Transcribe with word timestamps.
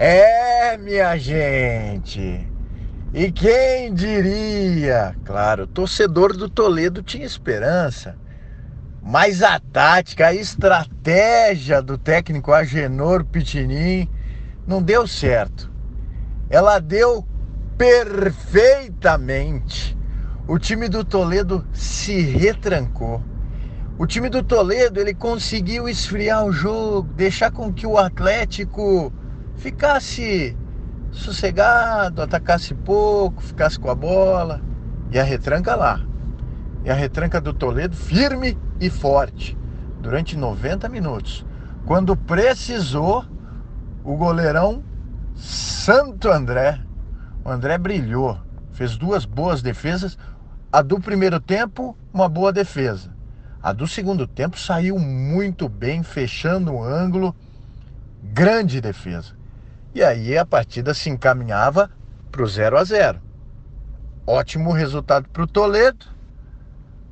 É, 0.00 0.78
minha 0.78 1.18
gente. 1.18 2.48
E 3.12 3.32
quem 3.32 3.92
diria? 3.92 5.12
Claro, 5.24 5.64
o 5.64 5.66
torcedor 5.66 6.36
do 6.36 6.48
Toledo 6.48 7.02
tinha 7.02 7.26
esperança. 7.26 8.14
Mas 9.02 9.42
a 9.42 9.58
tática, 9.58 10.28
a 10.28 10.34
estratégia 10.34 11.82
do 11.82 11.98
técnico 11.98 12.52
Agenor 12.52 13.24
Pitinin 13.24 14.08
não 14.64 14.80
deu 14.80 15.04
certo. 15.04 15.68
Ela 16.48 16.78
deu 16.78 17.26
perfeitamente. 17.76 19.98
O 20.46 20.60
time 20.60 20.88
do 20.88 21.02
Toledo 21.02 21.66
se 21.72 22.20
retrancou. 22.20 23.20
O 23.98 24.06
time 24.06 24.28
do 24.28 24.44
Toledo 24.44 25.00
ele 25.00 25.12
conseguiu 25.12 25.88
esfriar 25.88 26.44
o 26.44 26.52
jogo, 26.52 27.12
deixar 27.14 27.50
com 27.50 27.72
que 27.72 27.84
o 27.84 27.98
Atlético 27.98 29.12
ficasse 29.58 30.56
sossegado, 31.10 32.22
atacasse 32.22 32.74
pouco, 32.74 33.42
ficasse 33.42 33.78
com 33.78 33.90
a 33.90 33.94
bola. 33.94 34.60
E 35.10 35.18
a 35.18 35.22
retranca 35.22 35.74
lá. 35.74 36.00
E 36.84 36.90
a 36.90 36.94
retranca 36.94 37.40
do 37.40 37.52
Toledo 37.52 37.96
firme 37.96 38.56
e 38.80 38.88
forte 38.88 39.56
durante 40.00 40.36
90 40.36 40.88
minutos. 40.88 41.44
Quando 41.84 42.16
precisou, 42.16 43.24
o 44.04 44.16
goleirão 44.16 44.82
Santo 45.34 46.30
André, 46.30 46.80
o 47.44 47.50
André 47.50 47.78
brilhou, 47.78 48.38
fez 48.72 48.96
duas 48.96 49.24
boas 49.24 49.62
defesas. 49.62 50.18
A 50.70 50.82
do 50.82 51.00
primeiro 51.00 51.40
tempo, 51.40 51.96
uma 52.12 52.28
boa 52.28 52.52
defesa. 52.52 53.16
A 53.62 53.72
do 53.72 53.86
segundo 53.86 54.26
tempo 54.26 54.58
saiu 54.58 54.98
muito 54.98 55.68
bem, 55.68 56.02
fechando 56.02 56.72
o 56.74 56.84
ângulo. 56.84 57.34
Grande 58.22 58.80
defesa. 58.80 59.37
E 59.98 60.04
aí 60.04 60.38
a 60.38 60.46
partida 60.46 60.94
se 60.94 61.10
encaminhava 61.10 61.90
para 62.30 62.44
o 62.44 62.46
0 62.46 62.78
a 62.78 62.84
0. 62.84 63.20
Ótimo 64.24 64.70
resultado 64.70 65.28
para 65.28 65.42
o 65.42 65.46
Toledo, 65.46 66.06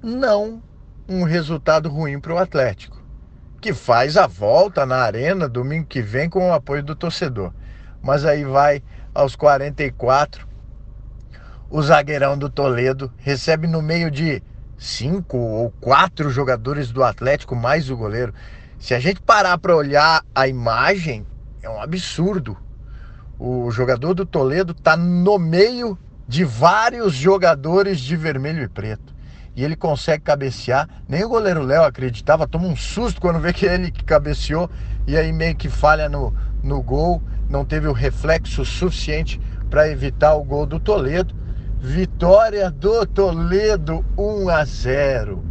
não 0.00 0.62
um 1.08 1.24
resultado 1.24 1.88
ruim 1.88 2.20
para 2.20 2.32
o 2.32 2.38
Atlético, 2.38 3.02
que 3.60 3.74
faz 3.74 4.16
a 4.16 4.28
volta 4.28 4.86
na 4.86 4.98
arena 4.98 5.48
domingo 5.48 5.88
que 5.88 6.00
vem 6.00 6.30
com 6.30 6.48
o 6.48 6.52
apoio 6.52 6.80
do 6.80 6.94
torcedor. 6.94 7.52
Mas 8.00 8.24
aí 8.24 8.44
vai 8.44 8.80
aos 9.12 9.34
44, 9.34 10.46
o 11.68 11.82
zagueirão 11.82 12.38
do 12.38 12.48
Toledo 12.48 13.12
recebe 13.16 13.66
no 13.66 13.82
meio 13.82 14.12
de 14.12 14.40
cinco 14.78 15.36
ou 15.36 15.72
quatro 15.80 16.30
jogadores 16.30 16.92
do 16.92 17.02
Atlético, 17.02 17.56
mais 17.56 17.90
o 17.90 17.96
goleiro. 17.96 18.32
Se 18.78 18.94
a 18.94 19.00
gente 19.00 19.20
parar 19.20 19.58
para 19.58 19.74
olhar 19.74 20.24
a 20.32 20.46
imagem, 20.46 21.26
é 21.60 21.68
um 21.68 21.82
absurdo. 21.82 22.56
O 23.38 23.70
jogador 23.70 24.14
do 24.14 24.24
Toledo 24.24 24.72
está 24.72 24.96
no 24.96 25.38
meio 25.38 25.98
de 26.26 26.42
vários 26.42 27.14
jogadores 27.14 28.00
de 28.00 28.16
vermelho 28.16 28.62
e 28.62 28.68
preto. 28.68 29.14
E 29.54 29.62
ele 29.62 29.76
consegue 29.76 30.24
cabecear. 30.24 30.88
Nem 31.08 31.24
o 31.24 31.28
goleiro 31.28 31.62
Léo 31.62 31.84
acreditava, 31.84 32.48
toma 32.48 32.66
um 32.66 32.76
susto 32.76 33.20
quando 33.20 33.38
vê 33.38 33.52
que 33.52 33.66
ele 33.66 33.90
que 33.90 34.04
cabeceou 34.04 34.70
e 35.06 35.16
aí 35.16 35.32
meio 35.32 35.54
que 35.54 35.68
falha 35.68 36.08
no, 36.08 36.34
no 36.62 36.82
gol. 36.82 37.22
Não 37.48 37.64
teve 37.64 37.86
o 37.86 37.92
reflexo 37.92 38.64
suficiente 38.64 39.40
para 39.68 39.88
evitar 39.88 40.34
o 40.34 40.44
gol 40.44 40.64
do 40.64 40.80
Toledo. 40.80 41.34
Vitória 41.78 42.70
do 42.70 43.06
Toledo 43.06 44.04
1 44.16 44.48
a 44.48 44.64
0. 44.64 45.44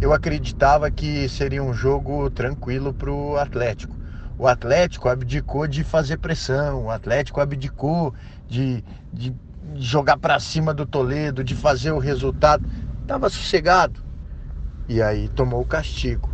Eu 0.00 0.12
acreditava 0.12 0.90
que 0.90 1.28
seria 1.28 1.62
um 1.62 1.74
jogo 1.74 2.30
tranquilo 2.30 2.94
para 2.94 3.10
o 3.10 3.36
Atlético. 3.36 3.96
O 4.38 4.46
Atlético 4.46 5.08
abdicou 5.08 5.66
de 5.66 5.82
fazer 5.82 6.18
pressão, 6.18 6.84
o 6.84 6.90
Atlético 6.90 7.40
abdicou 7.40 8.14
de, 8.46 8.84
de 9.12 9.34
jogar 9.76 10.18
para 10.18 10.38
cima 10.38 10.74
do 10.74 10.84
Toledo, 10.84 11.42
de 11.42 11.54
fazer 11.54 11.92
o 11.92 11.98
resultado. 11.98 12.68
Estava 13.02 13.28
sossegado. 13.30 14.00
E 14.88 15.00
aí 15.00 15.28
tomou 15.28 15.62
o 15.62 15.66
castigo. 15.66 16.30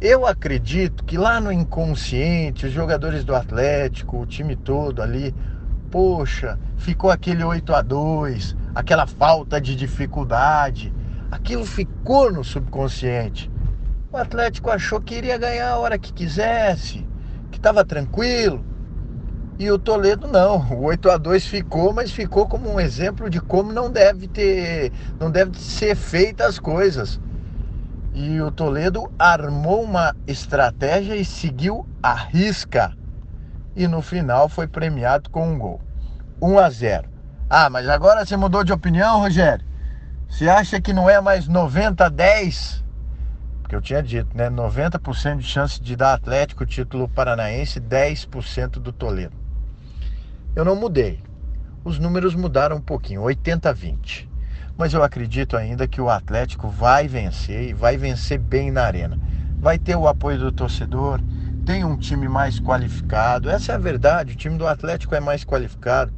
Eu 0.00 0.26
acredito 0.26 1.04
que 1.04 1.18
lá 1.18 1.40
no 1.40 1.52
inconsciente, 1.52 2.66
os 2.66 2.72
jogadores 2.72 3.24
do 3.24 3.34
Atlético, 3.34 4.22
o 4.22 4.26
time 4.26 4.54
todo 4.56 5.02
ali, 5.02 5.34
poxa, 5.90 6.58
ficou 6.76 7.10
aquele 7.10 7.42
8 7.42 7.74
a 7.74 7.82
2 7.82 8.56
aquela 8.78 9.08
falta 9.08 9.60
de 9.60 9.74
dificuldade. 9.74 10.94
Aquilo 11.32 11.66
ficou 11.66 12.32
no 12.32 12.44
subconsciente. 12.44 13.50
O 14.12 14.16
Atlético 14.16 14.70
achou 14.70 15.00
que 15.00 15.16
iria 15.16 15.36
ganhar 15.36 15.70
a 15.70 15.78
hora 15.78 15.98
que 15.98 16.12
quisesse, 16.12 17.04
que 17.58 17.60
estava 17.60 17.84
tranquilo. 17.84 18.64
E 19.58 19.70
o 19.70 19.78
Toledo 19.78 20.28
não. 20.28 20.60
O 20.72 20.84
8 20.84 21.10
a 21.10 21.16
2 21.16 21.44
ficou, 21.44 21.92
mas 21.92 22.12
ficou 22.12 22.46
como 22.46 22.72
um 22.72 22.78
exemplo 22.78 23.28
de 23.28 23.40
como 23.40 23.72
não 23.72 23.90
deve 23.90 24.28
ter, 24.28 24.92
não 25.18 25.30
deve 25.30 25.58
ser 25.58 25.96
feitas 25.96 26.46
as 26.46 26.58
coisas. 26.60 27.20
E 28.14 28.40
o 28.40 28.50
Toledo 28.52 29.10
armou 29.18 29.82
uma 29.82 30.14
estratégia 30.26 31.16
e 31.16 31.24
seguiu 31.24 31.86
a 32.00 32.14
risca. 32.14 32.96
E 33.74 33.86
no 33.88 34.00
final 34.00 34.48
foi 34.48 34.68
premiado 34.68 35.28
com 35.30 35.52
um 35.52 35.58
gol. 35.58 35.80
1 36.40 36.58
a 36.58 36.70
0. 36.70 37.08
Ah, 37.50 37.68
mas 37.68 37.88
agora 37.88 38.24
você 38.24 38.36
mudou 38.36 38.62
de 38.62 38.72
opinião, 38.72 39.20
Rogério? 39.20 39.66
Você 40.28 40.48
acha 40.48 40.80
que 40.80 40.92
não 40.92 41.10
é 41.10 41.20
mais 41.20 41.48
90 41.48 42.04
a 42.04 42.08
10? 42.08 42.84
Porque 43.68 43.76
eu 43.76 43.82
tinha 43.82 44.02
dito, 44.02 44.34
né? 44.34 44.48
90% 44.48 45.36
de 45.36 45.42
chance 45.42 45.78
de 45.78 45.94
dar 45.94 46.14
Atlético 46.14 46.64
título 46.64 47.06
paranaense, 47.06 47.78
10% 47.78 48.78
do 48.80 48.94
Toledo. 48.94 49.36
Eu 50.56 50.64
não 50.64 50.74
mudei. 50.74 51.22
Os 51.84 51.98
números 51.98 52.34
mudaram 52.34 52.76
um 52.76 52.80
pouquinho, 52.80 53.20
80 53.20 53.68
a 53.68 53.72
20. 53.74 54.26
Mas 54.74 54.94
eu 54.94 55.02
acredito 55.02 55.54
ainda 55.54 55.86
que 55.86 56.00
o 56.00 56.08
Atlético 56.08 56.70
vai 56.70 57.06
vencer 57.06 57.68
e 57.68 57.74
vai 57.74 57.98
vencer 57.98 58.38
bem 58.38 58.70
na 58.70 58.84
arena. 58.84 59.20
Vai 59.60 59.78
ter 59.78 59.96
o 59.96 60.08
apoio 60.08 60.38
do 60.38 60.50
torcedor, 60.50 61.20
tem 61.66 61.84
um 61.84 61.98
time 61.98 62.26
mais 62.26 62.58
qualificado. 62.58 63.50
Essa 63.50 63.72
é 63.72 63.74
a 63.74 63.78
verdade, 63.78 64.32
o 64.32 64.36
time 64.36 64.56
do 64.56 64.66
Atlético 64.66 65.14
é 65.14 65.20
mais 65.20 65.44
qualificado. 65.44 66.10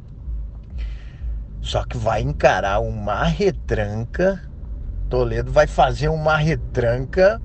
Só 1.59 1.83
que 1.83 1.97
vai 1.97 2.21
encarar 2.21 2.79
uma 2.79 3.25
retranca. 3.25 4.41
Toledo 5.11 5.51
vai 5.51 5.67
fazer 5.67 6.07
uma 6.07 6.37
retranca 6.37 7.41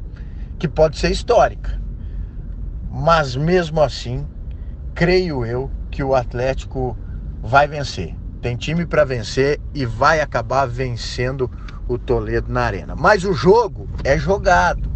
que 0.56 0.68
pode 0.68 0.96
ser 0.96 1.10
histórica. 1.10 1.82
Mas 2.88 3.34
mesmo 3.34 3.82
assim, 3.82 4.24
creio 4.94 5.44
eu 5.44 5.68
que 5.90 6.02
o 6.02 6.14
Atlético 6.14 6.96
vai 7.42 7.66
vencer. 7.66 8.14
Tem 8.40 8.56
time 8.56 8.86
para 8.86 9.04
vencer 9.04 9.60
e 9.74 9.84
vai 9.84 10.20
acabar 10.20 10.64
vencendo 10.66 11.50
o 11.88 11.98
Toledo 11.98 12.52
na 12.52 12.62
arena. 12.62 12.94
Mas 12.94 13.24
o 13.24 13.32
jogo 13.32 13.88
é 14.04 14.16
jogado. 14.16 14.88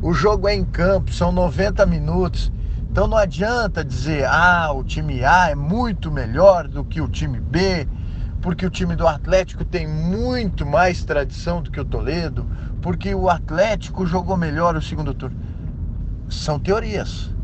O 0.00 0.14
jogo 0.14 0.46
é 0.46 0.54
em 0.54 0.64
campo, 0.64 1.12
são 1.12 1.32
90 1.32 1.84
minutos. 1.84 2.52
Então 2.88 3.08
não 3.08 3.16
adianta 3.16 3.84
dizer, 3.84 4.24
ah, 4.26 4.70
o 4.72 4.84
time 4.84 5.24
A 5.24 5.50
é 5.50 5.56
muito 5.56 6.12
melhor 6.12 6.68
do 6.68 6.84
que 6.84 7.00
o 7.00 7.08
time 7.08 7.40
B 7.40 7.88
porque 8.44 8.66
o 8.66 8.70
time 8.70 8.94
do 8.94 9.08
Atlético 9.08 9.64
tem 9.64 9.88
muito 9.88 10.66
mais 10.66 11.02
tradição 11.02 11.62
do 11.62 11.70
que 11.70 11.80
o 11.80 11.84
Toledo, 11.84 12.46
porque 12.82 13.14
o 13.14 13.30
Atlético 13.30 14.04
jogou 14.04 14.36
melhor 14.36 14.76
o 14.76 14.82
segundo 14.82 15.14
turno. 15.14 15.40
São 16.28 16.58
teorias. 16.58 17.34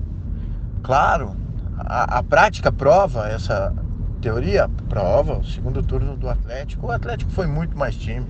Claro, 0.83 1.35
a, 1.79 2.19
a 2.19 2.23
prática 2.23 2.71
prova 2.71 3.27
essa 3.29 3.75
teoria, 4.21 4.69
prova 4.91 5.39
o 5.39 5.45
segundo 5.45 5.83
turno 5.83 6.19
do 6.19 6.29
Atlético. 6.29 6.89
O 6.89 6.91
Atlético 6.91 7.31
foi 7.31 7.47
muito 7.47 7.79
mais 7.79 7.97
time. 7.97 8.27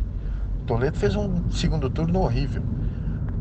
O 0.60 0.64
Toledo 0.64 0.96
fez 0.96 1.16
um 1.16 1.50
segundo 1.50 1.90
turno 1.90 2.20
horrível. 2.20 2.62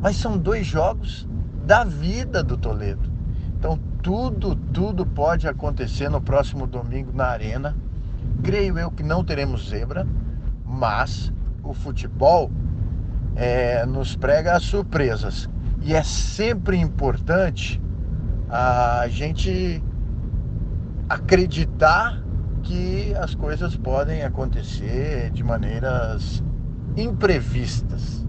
Mas 0.01 0.16
são 0.16 0.39
dois 0.39 0.66
jogos 0.66 1.28
da 1.68 1.84
vida 1.84 2.41
do 2.41 2.57
Toledo. 2.57 3.07
Então 3.59 3.80
tudo, 4.01 4.56
tudo 4.56 5.06
pode 5.06 5.48
acontecer 5.48 6.09
no 6.09 6.19
próximo 6.19 6.65
domingo 6.65 7.12
na 7.13 7.27
Arena 7.27 7.75
Creio 8.44 8.77
eu 8.77 8.92
que 8.92 9.04
não 9.04 9.24
teremos 9.24 9.69
zebra, 9.69 10.07
mas 10.66 11.31
o 11.63 11.74
futebol 11.74 12.51
é, 13.36 13.86
nos 13.86 14.16
prega 14.16 14.56
as 14.56 14.63
surpresas. 14.63 15.50
E 15.81 15.94
é 15.94 16.04
sempre 16.04 16.77
importante 16.77 17.81
a 18.50 19.06
gente 19.07 19.83
acreditar 21.07 22.21
que 22.63 23.13
as 23.16 23.33
coisas 23.33 23.75
podem 23.75 24.24
acontecer 24.24 25.31
de 25.31 25.44
maneiras 25.44 26.44
imprevistas. 26.95 28.25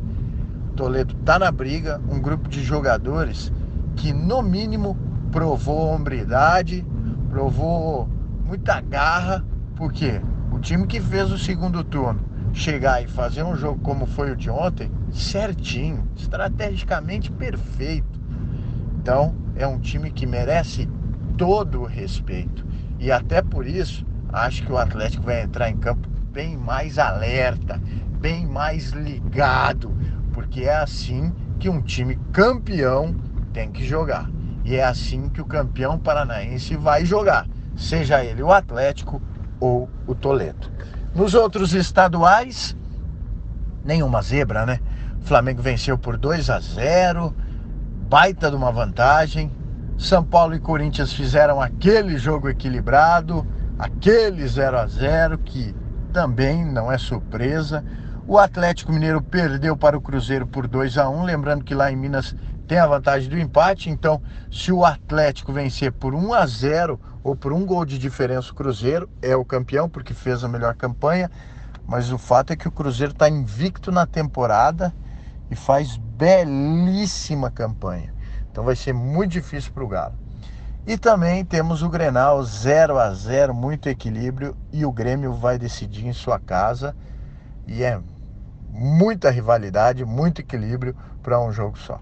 Toledo 0.77 1.15
está 1.19 1.39
na 1.39 1.51
briga, 1.51 2.01
um 2.11 2.21
grupo 2.21 2.49
de 2.49 2.63
jogadores 2.63 3.53
que 3.97 4.13
no 4.13 4.41
mínimo 4.41 4.97
provou 5.31 5.95
hombridade, 5.95 6.87
provou 7.29 8.09
muita 8.47 8.81
garra 8.81 9.45
porque 9.81 10.21
o 10.53 10.59
time 10.59 10.87
que 10.87 11.01
fez 11.01 11.33
o 11.33 11.39
segundo 11.39 11.83
turno 11.83 12.21
chegar 12.53 13.03
e 13.03 13.09
fazer 13.09 13.43
um 13.43 13.57
jogo 13.57 13.81
como 13.81 14.05
foi 14.05 14.31
o 14.31 14.37
de 14.37 14.51
ontem, 14.51 14.93
certinho, 15.11 16.07
estrategicamente 16.15 17.33
perfeito. 17.33 18.21
Então, 18.99 19.35
é 19.57 19.67
um 19.67 19.79
time 19.79 20.11
que 20.11 20.27
merece 20.27 20.87
todo 21.39 21.81
o 21.81 21.87
respeito. 21.87 22.67
E 22.99 23.11
até 23.11 23.41
por 23.41 23.67
isso, 23.67 24.05
acho 24.31 24.63
que 24.65 24.71
o 24.71 24.77
Atlético 24.77 25.25
vai 25.25 25.45
entrar 25.45 25.71
em 25.71 25.79
campo 25.79 26.07
bem 26.31 26.59
mais 26.59 26.99
alerta, 26.99 27.81
bem 28.21 28.47
mais 28.47 28.91
ligado, 28.91 29.97
porque 30.35 30.65
é 30.65 30.77
assim 30.77 31.33
que 31.59 31.71
um 31.71 31.81
time 31.81 32.19
campeão 32.33 33.17
tem 33.51 33.73
que 33.73 33.87
jogar. 33.87 34.31
E 34.63 34.77
é 34.77 34.85
assim 34.85 35.31
que 35.31 35.41
o 35.41 35.47
campeão 35.47 35.99
paranaense 35.99 36.77
vai 36.77 37.07
jogar, 37.07 37.49
seja 37.75 38.23
ele 38.23 38.43
o 38.43 38.53
Atlético 38.53 39.23
ou 39.61 39.89
o 40.07 40.15
Toledo. 40.15 40.71
Nos 41.15 41.35
outros 41.35 41.75
estaduais, 41.75 42.77
nenhuma 43.85 44.23
zebra, 44.23 44.65
né? 44.65 44.81
O 45.23 45.27
Flamengo 45.27 45.61
venceu 45.61 45.99
por 45.99 46.17
2 46.17 46.49
a 46.51 46.59
0, 46.59 47.35
baita 48.09 48.51
de 48.51 48.57
uma 48.57 48.73
vantagem. 48.73 49.53
São 49.99 50.25
Paulo 50.25 50.55
e 50.55 50.61
Corinthians 50.61 51.13
fizeram 51.13 51.61
aquele 51.61 52.17
jogo 52.17 52.49
equilibrado, 52.49 53.47
aquele 53.79 54.47
0 54.49 54.79
a 54.79 54.87
0 54.87 55.39
que 55.39 55.75
também 56.13 56.65
não 56.65 56.91
é 56.91 56.97
surpresa. 56.97 57.85
O 58.27 58.39
Atlético 58.39 58.93
Mineiro 58.93 59.21
perdeu 59.21 59.77
para 59.77 59.99
o 59.99 60.01
Cruzeiro 60.01 60.47
por 60.47 60.67
2 60.67 60.97
a 60.97 61.09
1, 61.09 61.25
lembrando 61.25 61.65
que 61.65 61.75
lá 61.75 61.91
em 61.91 61.97
Minas 61.97 62.35
tem 62.71 62.79
a 62.79 62.87
vantagem 62.87 63.29
do 63.29 63.37
empate, 63.37 63.91
então 63.91 64.23
se 64.49 64.71
o 64.71 64.85
Atlético 64.85 65.53
vencer 65.53 65.91
por 65.91 66.15
1 66.15 66.33
a 66.33 66.47
0 66.47 67.01
ou 67.21 67.35
por 67.35 67.53
um 67.53 67.67
gol 67.67 67.85
de 67.85 67.99
diferença 67.99 68.53
o 68.53 68.55
Cruzeiro 68.55 69.11
é 69.21 69.35
o 69.35 69.45
campeão 69.45 69.89
porque 69.89 70.15
fez 70.15 70.45
a 70.45 70.49
melhor 70.49 70.77
campanha, 70.77 71.29
mas 71.85 72.13
o 72.13 72.17
fato 72.17 72.53
é 72.53 72.57
que 72.57 72.69
o 72.69 72.71
Cruzeiro 72.71 73.13
está 73.13 73.29
invicto 73.29 73.91
na 73.91 74.07
temporada 74.07 74.95
e 75.51 75.57
faz 75.57 75.97
belíssima 75.97 77.51
campanha. 77.51 78.15
Então 78.49 78.63
vai 78.63 78.77
ser 78.77 78.93
muito 78.93 79.33
difícil 79.33 79.73
para 79.73 79.83
o 79.83 79.89
Galo. 79.89 80.15
E 80.87 80.97
também 80.97 81.45
temos 81.45 81.83
o 81.83 81.89
Grenal 81.89 82.41
0 82.41 83.01
a 83.01 83.13
0 83.13 83.53
muito 83.53 83.89
equilíbrio 83.89 84.57
e 84.73 84.87
o 84.87 84.93
Grêmio 84.93 85.33
vai 85.33 85.59
decidir 85.59 86.07
em 86.07 86.13
sua 86.13 86.39
casa 86.39 86.95
e 87.67 87.83
é 87.83 88.01
muita 88.69 89.29
rivalidade, 89.29 90.05
muito 90.05 90.41
equilíbrio 90.41 90.95
para 91.21 91.41
um 91.41 91.51
jogo 91.51 91.77
só. 91.77 91.99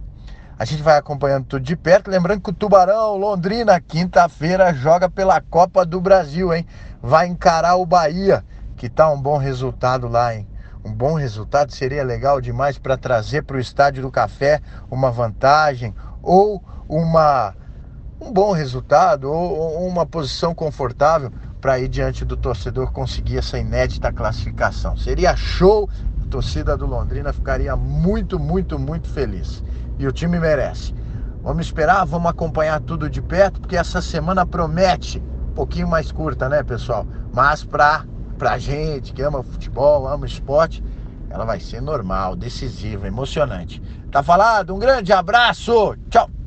A 0.58 0.64
gente 0.64 0.82
vai 0.82 0.98
acompanhando 0.98 1.44
tudo 1.44 1.62
de 1.62 1.76
perto. 1.76 2.10
Lembrando 2.10 2.40
que 2.40 2.50
o 2.50 2.52
Tubarão, 2.52 3.16
Londrina, 3.16 3.80
quinta-feira, 3.80 4.74
joga 4.74 5.08
pela 5.08 5.40
Copa 5.40 5.86
do 5.86 6.00
Brasil, 6.00 6.52
hein? 6.52 6.66
Vai 7.00 7.28
encarar 7.28 7.76
o 7.76 7.86
Bahia, 7.86 8.44
que 8.76 8.88
tá 8.88 9.08
um 9.08 9.22
bom 9.22 9.36
resultado 9.36 10.08
lá, 10.08 10.34
hein? 10.34 10.48
Um 10.84 10.92
bom 10.92 11.14
resultado 11.14 11.72
seria 11.72 12.02
legal 12.02 12.40
demais 12.40 12.76
para 12.76 12.96
trazer 12.96 13.42
para 13.42 13.56
o 13.56 13.60
Estádio 13.60 14.02
do 14.02 14.10
Café 14.10 14.60
uma 14.90 15.12
vantagem 15.12 15.94
ou 16.20 16.60
uma 16.88 17.54
um 18.20 18.32
bom 18.32 18.50
resultado 18.50 19.30
ou 19.30 19.86
uma 19.86 20.04
posição 20.04 20.52
confortável 20.52 21.30
para 21.60 21.78
ir 21.78 21.86
diante 21.86 22.24
do 22.24 22.36
torcedor 22.36 22.90
conseguir 22.90 23.38
essa 23.38 23.56
inédita 23.58 24.12
classificação. 24.12 24.96
Seria 24.96 25.36
show, 25.36 25.88
a 26.20 26.28
torcida 26.28 26.76
do 26.76 26.84
Londrina 26.84 27.32
ficaria 27.32 27.76
muito, 27.76 28.40
muito, 28.40 28.76
muito 28.76 29.08
feliz 29.08 29.62
e 29.98 30.06
o 30.06 30.12
time 30.12 30.38
merece. 30.38 30.94
Vamos 31.42 31.66
esperar, 31.66 32.04
vamos 32.04 32.30
acompanhar 32.30 32.80
tudo 32.80 33.08
de 33.08 33.22
perto, 33.22 33.60
porque 33.60 33.76
essa 33.76 34.02
semana 34.02 34.46
promete 34.46 35.18
um 35.50 35.54
pouquinho 35.54 35.88
mais 35.88 36.12
curta, 36.12 36.48
né, 36.48 36.62
pessoal? 36.62 37.06
Mas 37.32 37.64
para 37.64 38.04
pra 38.36 38.56
gente 38.58 39.12
que 39.12 39.22
ama 39.22 39.42
futebol, 39.42 40.06
ama 40.06 40.24
esporte, 40.24 40.82
ela 41.28 41.44
vai 41.44 41.58
ser 41.58 41.80
normal, 41.80 42.36
decisiva, 42.36 43.06
emocionante. 43.06 43.82
Tá 44.10 44.22
falado? 44.22 44.74
Um 44.74 44.78
grande 44.78 45.12
abraço. 45.12 45.96
Tchau. 46.08 46.37